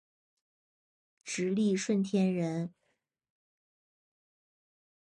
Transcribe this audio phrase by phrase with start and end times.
[1.23, 2.73] 直隶顺天人。